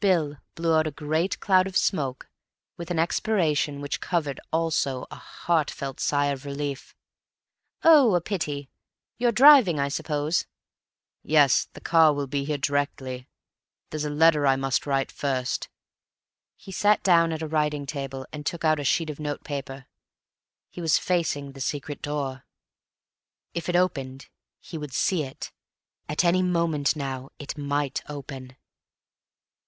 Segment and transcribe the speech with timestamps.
[0.00, 2.28] Bill blew out a great cloud of smoke
[2.78, 6.96] with an expiration which covered also a heartfelt sigh of relief.
[7.84, 8.70] "Oh, a pity.
[9.18, 10.46] You're driving, I suppose?"
[11.22, 11.68] "Yes.
[11.74, 13.28] The car will be here directly.
[13.90, 15.68] There's a letter I must write first."
[16.56, 19.86] He sat down at a writing table, and took out a sheet of notepaper.
[20.70, 22.44] He was facing the secret door;
[23.54, 24.28] if it opened
[24.58, 25.52] he would see it.
[26.08, 28.56] At any moment now it might open.